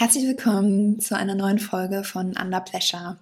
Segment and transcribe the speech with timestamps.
[0.00, 3.18] Herzlich willkommen zu einer neuen Folge von Under Pleasure.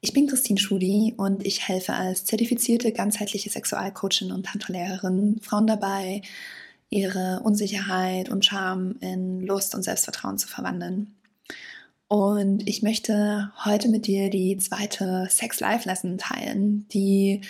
[0.00, 6.22] Ich bin Christine Schudi und ich helfe als zertifizierte ganzheitliche Sexualcoachin und Tantra-Lehrerin Frauen dabei,
[6.90, 11.16] ihre Unsicherheit und Charme in Lust und Selbstvertrauen zu verwandeln.
[12.06, 17.40] Und ich möchte heute mit dir die zweite Sex-Life-Lesson teilen, die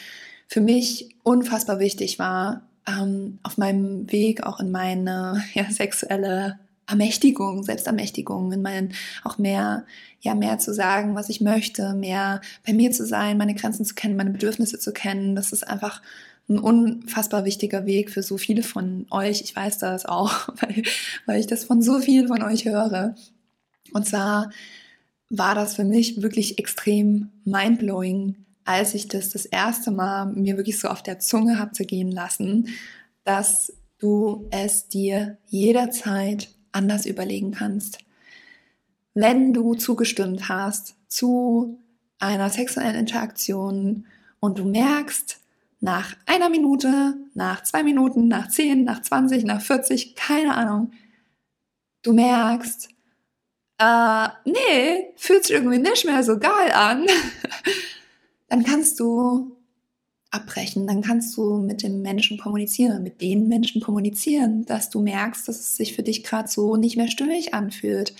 [0.48, 7.62] für mich unfassbar wichtig war, ähm, auf meinem Weg auch in meine ja, sexuelle Ermächtigung,
[7.64, 8.94] Selbstermächtigung, in meinen
[9.24, 9.84] auch mehr,
[10.20, 13.94] ja, mehr zu sagen, was ich möchte, mehr bei mir zu sein, meine Grenzen zu
[13.94, 15.34] kennen, meine Bedürfnisse zu kennen.
[15.34, 16.00] Das ist einfach
[16.48, 19.40] ein unfassbar wichtiger Weg für so viele von euch.
[19.42, 20.84] Ich weiß das auch, weil,
[21.26, 23.14] weil ich das von so vielen von euch höre.
[23.92, 24.50] Und zwar
[25.28, 30.78] war das für mich wirklich extrem mindblowing, als ich das das erste Mal mir wirklich
[30.78, 32.68] so auf der Zunge habe zergehen lassen,
[33.24, 37.98] dass du es dir jederzeit anders überlegen kannst.
[39.14, 41.78] Wenn du zugestimmt hast zu
[42.18, 44.06] einer sexuellen Interaktion
[44.40, 45.40] und du merkst,
[45.80, 50.92] nach einer Minute, nach zwei Minuten, nach zehn, nach 20, nach 40, keine Ahnung,
[52.02, 52.88] du merkst,
[53.78, 57.06] äh, nee, fühlt sich irgendwie nicht mehr so geil an,
[58.48, 59.55] dann kannst du
[60.36, 65.48] abbrechen, dann kannst du mit dem Menschen kommunizieren, mit den Menschen kommunizieren, dass du merkst,
[65.48, 68.14] dass es sich für dich gerade so nicht mehr stimmig anfühlt.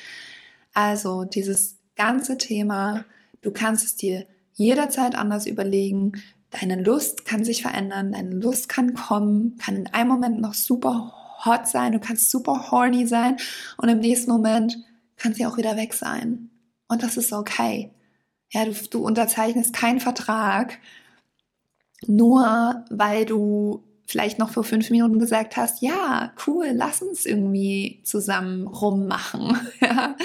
[0.72, 3.04] Also dieses ganze Thema,
[3.42, 6.12] du kannst es dir jederzeit anders überlegen.
[6.50, 11.12] Deine Lust kann sich verändern, deine Lust kann kommen, kann in einem Moment noch super
[11.44, 13.36] hot sein, du kannst super horny sein
[13.76, 14.78] und im nächsten Moment
[15.16, 16.50] kann sie auch wieder weg sein.
[16.88, 17.90] Und das ist okay.
[18.50, 20.78] Ja, du, du unterzeichnest keinen Vertrag,
[22.06, 28.00] nur weil du vielleicht noch vor fünf Minuten gesagt hast, ja, cool, lass uns irgendwie
[28.04, 29.58] zusammen rummachen.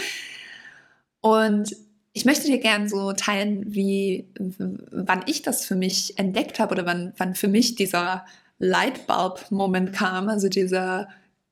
[1.21, 1.75] Und
[2.13, 6.85] ich möchte dir gerne so teilen, wie, wann ich das für mich entdeckt habe oder
[6.85, 8.25] wann, wann für mich dieser
[8.59, 11.09] Lightbulb-Moment kam, also dieser,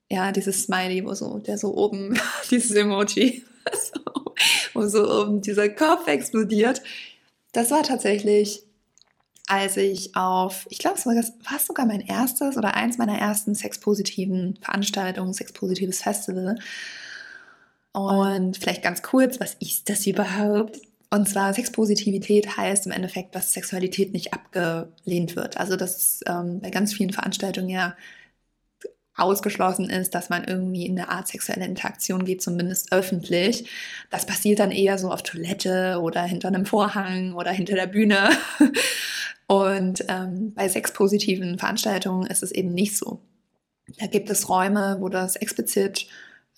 [0.10, 2.20] ja, dieses Smiley, wo so, der so oben,
[2.52, 4.34] dieses Emoji, so,
[4.74, 6.82] wo so oben dieser Kopf explodiert.
[7.54, 8.64] Das war tatsächlich
[9.50, 13.56] als ich auf, ich glaube, es war, war sogar mein erstes oder eins meiner ersten
[13.56, 16.60] sexpositiven Veranstaltungen, sexpositives Festival.
[17.92, 20.80] Und vielleicht ganz kurz, was ist das überhaupt?
[21.10, 25.58] Und zwar Sexpositivität heißt im Endeffekt, dass Sexualität nicht abgelehnt wird.
[25.58, 27.96] Also dass ähm, bei ganz vielen Veranstaltungen ja
[29.22, 33.70] ausgeschlossen ist, dass man irgendwie in eine Art sexuelle Interaktion geht, zumindest öffentlich.
[34.10, 38.30] Das passiert dann eher so auf Toilette oder hinter einem Vorhang oder hinter der Bühne.
[39.48, 43.20] Und ähm, bei sexpositiven Veranstaltungen ist es eben nicht so.
[43.98, 46.08] Da gibt es Räume, wo das explizit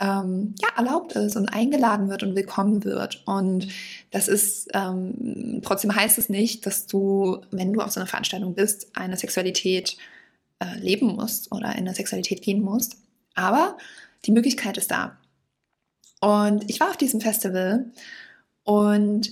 [0.01, 3.21] ähm, ja, erlaubt ist und eingeladen wird und willkommen wird.
[3.25, 3.67] Und
[4.09, 8.55] das ist, ähm, trotzdem heißt es nicht, dass du, wenn du auf so einer Veranstaltung
[8.55, 9.97] bist, eine Sexualität
[10.61, 12.97] äh, leben musst oder in eine Sexualität gehen musst.
[13.33, 13.77] Aber
[14.25, 15.17] die Möglichkeit ist da.
[16.19, 17.91] Und ich war auf diesem Festival
[18.63, 19.31] und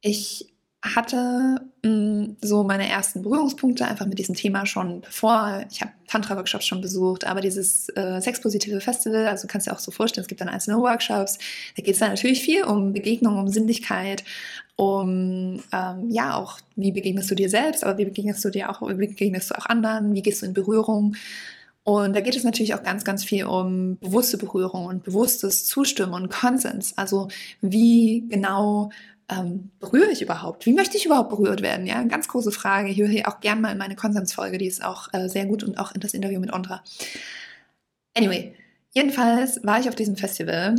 [0.00, 0.51] ich
[0.82, 5.64] hatte mh, mm, so meine ersten Berührungspunkte einfach mit diesem Thema schon bevor.
[5.70, 9.80] Ich habe Tantra-Workshops schon besucht, aber dieses äh, sexpositive Festival, also kannst du dir auch
[9.80, 11.38] so vorstellen, es gibt dann einzelne Workshops.
[11.76, 14.24] Da geht es dann natürlich viel um Begegnung, um Sinnlichkeit,
[14.76, 18.82] um ähm, ja auch, wie begegnest du dir selbst, aber wie begegnest du dir auch,
[18.82, 21.14] wie begegnest du auch anderen, wie gehst du in Berührung.
[21.84, 26.14] Und da geht es natürlich auch ganz, ganz viel um bewusste Berührung und bewusstes Zustimmen
[26.14, 26.96] und Konsens.
[26.96, 27.28] Also
[27.60, 28.90] wie genau
[29.32, 30.66] ähm, berühre ich überhaupt?
[30.66, 31.86] Wie möchte ich überhaupt berührt werden?
[31.86, 32.90] Ja, ganz große Frage.
[32.90, 35.62] Ich höre hier auch gerne mal in meine Konsensfolge, die ist auch äh, sehr gut
[35.64, 36.82] und auch in das Interview mit Ondra.
[38.14, 38.54] Anyway,
[38.92, 40.74] jedenfalls war ich auf diesem Festival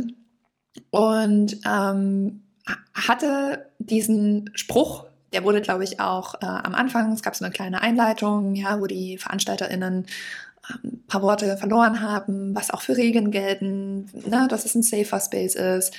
[0.90, 2.42] und ähm,
[2.94, 7.52] hatte diesen Spruch, der wurde, glaube ich, auch äh, am Anfang, es gab so eine
[7.52, 10.06] kleine Einleitung, ja, wo die VeranstalterInnen
[10.68, 15.20] ein paar Worte verloren haben, was auch für Regeln gelten, ne, dass es ein safer
[15.20, 15.92] Space ist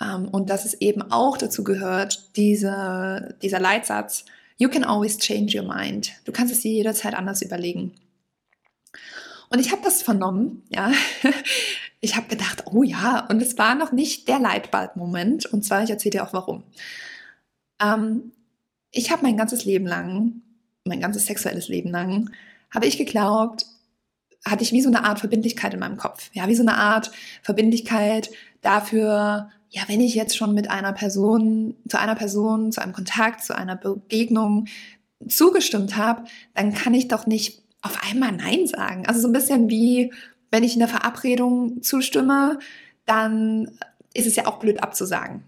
[0.00, 4.24] ähm, und dass es eben auch dazu gehört, diese, dieser Leitsatz,
[4.58, 6.12] you can always change your mind.
[6.24, 7.92] Du kannst es dir jederzeit anders überlegen.
[9.48, 10.92] Und ich habe das vernommen, ja.
[12.02, 15.44] Ich habe gedacht, oh ja, und es war noch nicht der Leitbald-Moment.
[15.44, 16.62] Und zwar, ich erzähle dir auch warum.
[17.78, 18.32] Ähm,
[18.90, 20.40] ich habe mein ganzes Leben lang,
[20.86, 22.30] mein ganzes sexuelles Leben lang,
[22.70, 23.66] habe ich geglaubt,
[24.44, 26.30] hatte ich wie so eine Art Verbindlichkeit in meinem Kopf.
[26.32, 27.10] Ja, wie so eine Art
[27.42, 28.30] Verbindlichkeit
[28.62, 33.44] dafür, ja, wenn ich jetzt schon mit einer Person, zu einer Person, zu einem Kontakt,
[33.44, 34.66] zu einer Begegnung
[35.28, 39.06] zugestimmt habe, dann kann ich doch nicht auf einmal Nein sagen.
[39.06, 40.12] Also so ein bisschen wie,
[40.50, 42.58] wenn ich in der Verabredung zustimme,
[43.06, 43.70] dann
[44.14, 45.44] ist es ja auch blöd abzusagen.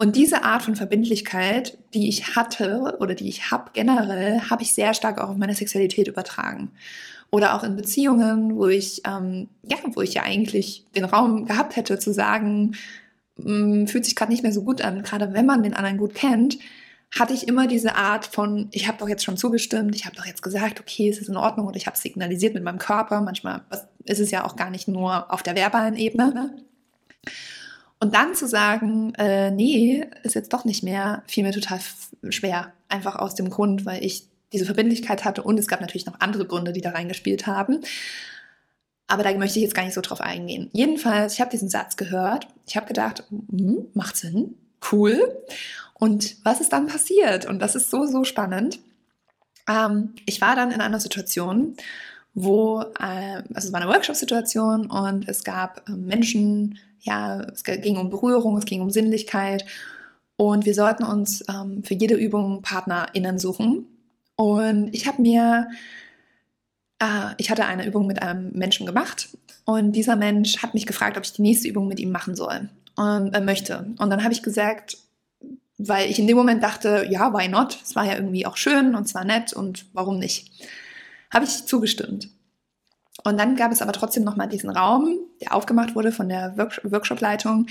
[0.00, 4.72] Und diese Art von Verbindlichkeit, die ich hatte oder die ich habe generell, habe ich
[4.72, 6.70] sehr stark auch auf meine Sexualität übertragen.
[7.30, 11.76] Oder auch in Beziehungen, wo ich, ähm, ja, wo ich ja eigentlich den Raum gehabt
[11.76, 12.76] hätte zu sagen,
[13.36, 15.98] mh, mm, fühlt sich gerade nicht mehr so gut an, gerade wenn man den anderen
[15.98, 16.58] gut kennt,
[17.14, 20.24] hatte ich immer diese Art von, ich habe doch jetzt schon zugestimmt, ich habe doch
[20.24, 23.20] jetzt gesagt, okay, es ist in Ordnung oder ich habe signalisiert mit meinem Körper.
[23.20, 23.64] Manchmal
[24.04, 26.56] ist es ja auch gar nicht nur auf der verbalen Ebene.
[28.00, 31.80] Und dann zu sagen, äh, nee, ist jetzt doch nicht mehr, fiel mir total
[32.30, 32.72] schwer.
[32.88, 36.46] Einfach aus dem Grund, weil ich diese Verbindlichkeit hatte und es gab natürlich noch andere
[36.46, 37.82] Gründe, die da reingespielt haben.
[39.06, 40.70] Aber da möchte ich jetzt gar nicht so drauf eingehen.
[40.72, 42.46] Jedenfalls, ich habe diesen Satz gehört.
[42.66, 44.54] Ich habe gedacht, hm, macht Sinn,
[44.92, 45.36] cool.
[45.94, 47.44] Und was ist dann passiert?
[47.44, 48.78] Und das ist so, so spannend.
[49.68, 51.76] Ähm, ich war dann in einer Situation,
[52.34, 57.96] wo, äh, also es war eine Workshop-Situation und es gab äh, Menschen, ja, es ging
[57.96, 59.64] um Berührung, es ging um Sinnlichkeit
[60.36, 63.86] und wir sollten uns ähm, für jede Übung PartnerInnen suchen.
[64.36, 65.68] Und ich habe mir,
[66.98, 69.28] äh, ich hatte eine Übung mit einem Menschen gemacht
[69.64, 72.70] und dieser Mensch hat mich gefragt, ob ich die nächste Übung mit ihm machen soll
[72.96, 73.86] und äh, möchte.
[73.98, 74.96] Und dann habe ich gesagt,
[75.78, 77.78] weil ich in dem Moment dachte, ja, why not?
[77.82, 80.50] Es war ja irgendwie auch schön und zwar nett und warum nicht?
[81.30, 82.28] Habe ich zugestimmt.
[83.24, 87.66] Und dann gab es aber trotzdem nochmal diesen Raum, der aufgemacht wurde von der Workshop-Leitung,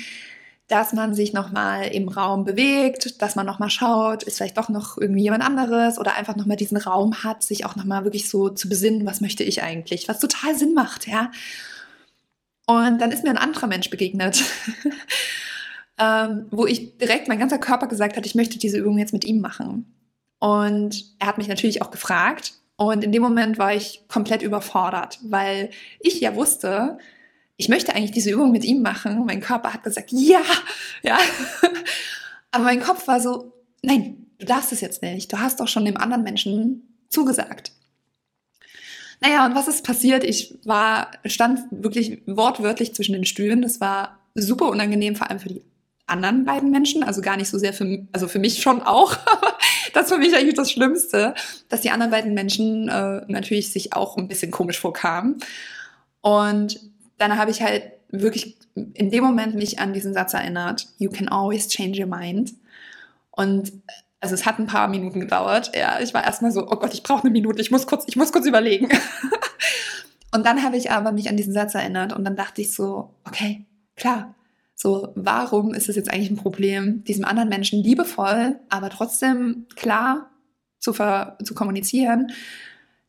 [0.67, 4.99] dass man sich nochmal im Raum bewegt, dass man nochmal schaut, ist vielleicht doch noch
[4.99, 8.69] irgendwie jemand anderes oder einfach nochmal diesen Raum hat, sich auch nochmal wirklich so zu
[8.69, 11.31] besinnen, was möchte ich eigentlich, was total Sinn macht, ja.
[12.67, 14.43] Und dann ist mir ein anderer Mensch begegnet,
[15.97, 19.25] ähm, wo ich direkt mein ganzer Körper gesagt hat, ich möchte diese Übung jetzt mit
[19.25, 19.91] ihm machen.
[20.37, 22.53] Und er hat mich natürlich auch gefragt.
[22.79, 26.97] Und in dem Moment war ich komplett überfordert, weil ich ja wusste,
[27.57, 29.25] ich möchte eigentlich diese Übung mit ihm machen.
[29.25, 30.39] Mein Körper hat gesagt, ja,
[31.03, 31.17] ja.
[32.51, 35.33] Aber mein Kopf war so, nein, du darfst es jetzt nicht.
[35.33, 37.73] Du hast doch schon dem anderen Menschen zugesagt.
[39.19, 40.23] Naja, und was ist passiert?
[40.23, 43.61] Ich war, stand wirklich wortwörtlich zwischen den Stühlen.
[43.61, 45.63] Das war super unangenehm, vor allem für die
[46.09, 49.15] anderen beiden Menschen, also gar nicht so sehr für, also für mich schon auch,
[49.93, 51.33] das ist für mich eigentlich das Schlimmste,
[51.69, 55.37] dass die anderen beiden Menschen äh, natürlich sich auch ein bisschen komisch vorkamen.
[56.21, 56.79] Und
[57.17, 61.27] dann habe ich halt wirklich in dem Moment mich an diesen Satz erinnert, you can
[61.27, 62.53] always change your mind.
[63.31, 63.71] Und
[64.19, 65.71] also es hat ein paar Minuten gedauert.
[65.75, 68.15] Ja, ich war erstmal so, oh Gott, ich brauche eine Minute, ich muss kurz, ich
[68.15, 68.89] muss kurz überlegen.
[70.33, 73.11] und dann habe ich aber mich an diesen Satz erinnert und dann dachte ich so,
[73.25, 73.65] okay,
[73.95, 74.35] klar,
[74.81, 80.31] so, warum ist es jetzt eigentlich ein Problem, diesem anderen Menschen liebevoll, aber trotzdem klar
[80.79, 82.31] zu, zu kommunizieren,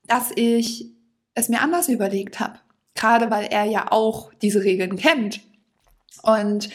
[0.08, 0.86] dass ich
[1.34, 2.58] es mir anders überlegt habe.
[2.96, 5.42] Gerade weil er ja auch diese Regeln kennt.
[6.22, 6.70] Und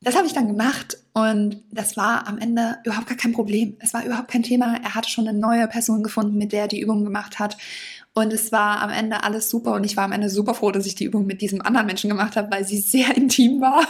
[0.00, 3.76] das habe ich dann gemacht und das war am Ende überhaupt gar kein Problem.
[3.78, 4.76] Es war überhaupt kein Thema.
[4.82, 7.56] Er hatte schon eine neue Person gefunden, mit der er die Übung gemacht hat.
[8.18, 10.86] Und es war am Ende alles super und ich war am Ende super froh, dass
[10.86, 13.86] ich die Übung mit diesem anderen Menschen gemacht habe, weil sie sehr intim war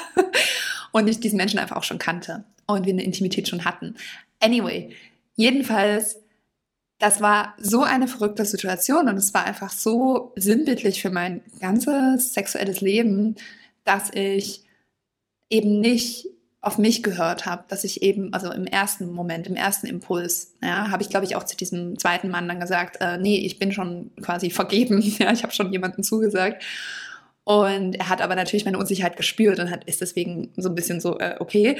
[0.90, 3.94] und ich diesen Menschen einfach auch schon kannte und wir eine Intimität schon hatten.
[4.40, 4.90] Anyway,
[5.36, 6.18] jedenfalls,
[6.98, 12.34] das war so eine verrückte Situation und es war einfach so sinnbildlich für mein ganzes
[12.34, 13.36] sexuelles Leben,
[13.84, 14.64] dass ich
[15.50, 16.26] eben nicht
[16.66, 20.90] auf mich gehört habe, dass ich eben, also im ersten Moment, im ersten Impuls, ja,
[20.90, 23.70] habe ich, glaube ich, auch zu diesem zweiten Mann dann gesagt, äh, nee, ich bin
[23.70, 26.64] schon quasi vergeben, ja, ich habe schon jemanden zugesagt.
[27.44, 31.00] Und er hat aber natürlich meine Unsicherheit gespürt und hat, ist deswegen so ein bisschen
[31.00, 31.78] so, äh, okay.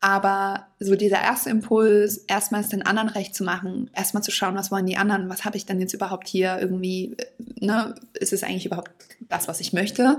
[0.00, 4.56] Aber so dieser erste Impuls, erstmal es den anderen recht zu machen, erstmal zu schauen,
[4.56, 7.16] was wollen die anderen, was habe ich dann jetzt überhaupt hier irgendwie,
[7.60, 8.90] ne, ist es eigentlich überhaupt
[9.20, 10.18] das, was ich möchte?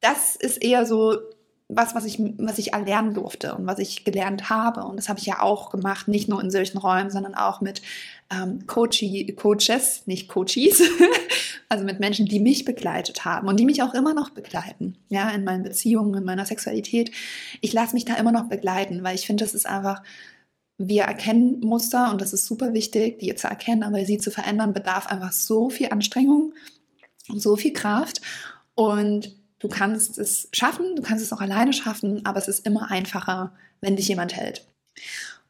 [0.00, 1.20] Das ist eher so
[1.68, 4.84] was, was ich, was ich erlernen durfte und was ich gelernt habe.
[4.84, 7.82] Und das habe ich ja auch gemacht, nicht nur in solchen Räumen, sondern auch mit
[8.30, 10.80] ähm, Coachie, Coaches, nicht Coaches,
[11.68, 15.30] also mit Menschen, die mich begleitet haben und die mich auch immer noch begleiten, ja,
[15.30, 17.10] in meinen Beziehungen, in meiner Sexualität.
[17.60, 20.02] Ich lasse mich da immer noch begleiten, weil ich finde, das ist einfach,
[20.78, 24.72] wir erkennen Muster und das ist super wichtig, die zu erkennen, aber sie zu verändern
[24.72, 26.52] bedarf einfach so viel Anstrengung
[27.28, 28.20] und so viel Kraft
[28.74, 32.90] und Du kannst es schaffen, du kannst es auch alleine schaffen, aber es ist immer
[32.90, 34.66] einfacher, wenn dich jemand hält.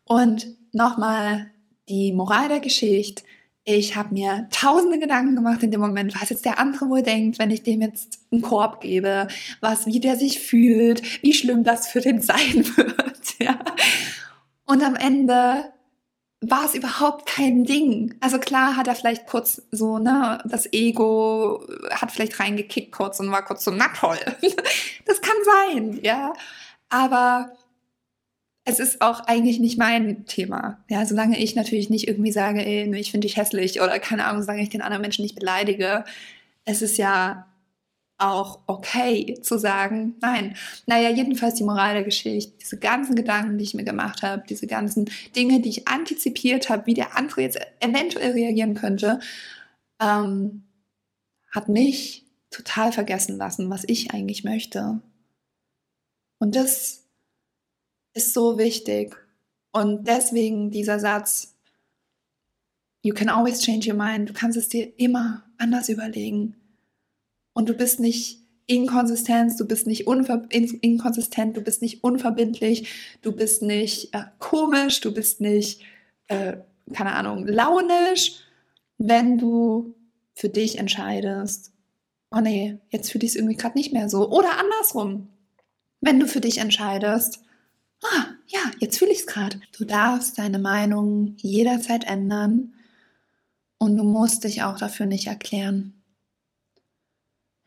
[0.04, 1.50] Und nochmal
[1.88, 3.22] die Moral der Geschichte.
[3.64, 7.40] Ich habe mir tausende Gedanken gemacht in dem Moment, was jetzt der andere wohl denkt,
[7.40, 9.26] wenn ich dem jetzt einen Korb gebe,
[9.60, 13.40] was, wie der sich fühlt, wie schlimm das für den sein wird.
[13.40, 13.58] Ja.
[14.66, 15.72] Und am Ende
[16.40, 18.14] war es überhaupt kein Ding.
[18.20, 23.30] Also klar hat er vielleicht kurz so, ne, das Ego hat vielleicht reingekickt kurz und
[23.30, 24.18] war kurz so, na toll.
[25.06, 26.32] das kann sein, ja.
[26.88, 27.52] Aber
[28.64, 30.78] es ist auch eigentlich nicht mein Thema.
[30.88, 34.42] Ja, solange ich natürlich nicht irgendwie sage, ey, ich finde dich hässlich oder keine Ahnung,
[34.42, 36.04] solange ich den anderen Menschen nicht beleidige,
[36.64, 37.46] es ist ja
[38.18, 40.56] auch okay zu sagen, nein.
[40.86, 44.66] Naja, jedenfalls die Moral der Geschichte, diese ganzen Gedanken, die ich mir gemacht habe, diese
[44.66, 49.20] ganzen Dinge, die ich antizipiert habe, wie der andere jetzt eventuell reagieren könnte,
[50.00, 50.64] ähm,
[51.50, 55.00] hat mich total vergessen lassen, was ich eigentlich möchte.
[56.38, 57.04] Und das
[58.14, 59.16] ist so wichtig.
[59.72, 61.54] Und deswegen dieser Satz,
[63.02, 66.56] you can always change your mind, du kannst es dir immer anders überlegen.
[67.56, 73.62] Und du bist nicht inkonsistent, du bist nicht inkonsistent, du bist nicht unverbindlich, du bist
[73.62, 75.80] nicht äh, komisch, du bist nicht,
[76.28, 76.58] äh,
[76.92, 78.40] keine Ahnung, launisch,
[78.98, 79.94] wenn du
[80.34, 81.72] für dich entscheidest,
[82.30, 84.28] oh nee, jetzt fühle ich es irgendwie gerade nicht mehr so.
[84.28, 85.28] Oder andersrum,
[86.02, 87.42] wenn du für dich entscheidest,
[88.02, 89.62] ah, ja, jetzt fühle ich es gerade.
[89.78, 92.74] Du darfst deine Meinung jederzeit ändern
[93.78, 95.95] und du musst dich auch dafür nicht erklären.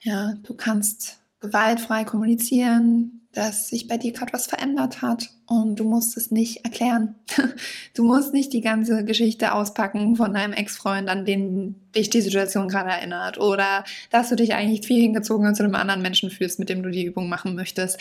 [0.01, 5.83] Ja, du kannst gewaltfrei kommunizieren, dass sich bei dir gerade was verändert hat und du
[5.83, 7.15] musst es nicht erklären.
[7.95, 12.69] Du musst nicht die ganze Geschichte auspacken von deinem Ex-Freund, an den dich die Situation
[12.69, 16.69] gerade erinnert oder dass du dich eigentlich viel hingezogen zu einem anderen Menschen fühlst, mit
[16.69, 17.99] dem du die Übung machen möchtest.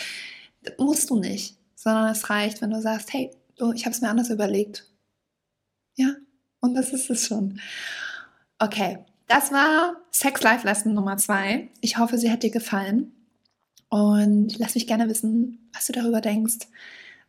[0.62, 4.00] Das musst du nicht sondern es reicht, wenn du sagst, hey, du, ich habe es
[4.00, 4.84] mir anders überlegt.
[5.94, 6.16] Ja,
[6.60, 7.60] und das ist es schon.
[8.58, 8.98] Okay,
[9.28, 11.68] das war Sex Life Lesson Nummer zwei.
[11.80, 13.12] Ich hoffe, sie hat dir gefallen.
[13.90, 16.66] Und lass mich gerne wissen, was du darüber denkst,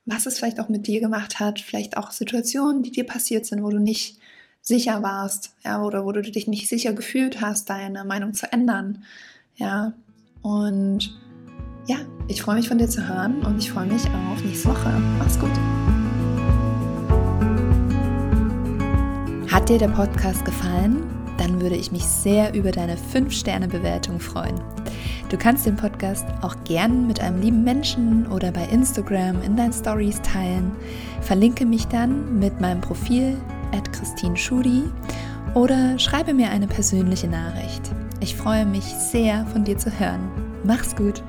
[0.05, 3.63] was es vielleicht auch mit dir gemacht hat, vielleicht auch Situationen, die dir passiert sind,
[3.63, 4.17] wo du nicht
[4.61, 9.03] sicher warst, ja, oder wo du dich nicht sicher gefühlt hast, deine Meinung zu ändern.
[9.55, 9.93] Ja,
[10.41, 11.17] und
[11.87, 15.01] ja, ich freue mich von dir zu hören und ich freue mich auf nächste Woche.
[15.17, 15.49] Mach's gut.
[19.51, 21.18] Hat dir der Podcast gefallen?
[21.39, 24.61] Dann würde ich mich sehr über deine 5-Sterne-Bewertung freuen.
[25.29, 29.73] Du kannst den Podcast auch gern mit einem lieben Menschen oder bei Instagram in deinen
[29.73, 30.71] Stories teilen.
[31.21, 33.37] Verlinke mich dann mit meinem Profil
[33.71, 34.83] at Christine Schudi
[35.55, 37.89] oder schreibe mir eine persönliche Nachricht.
[38.19, 40.29] Ich freue mich sehr, von dir zu hören.
[40.63, 41.23] Mach's gut!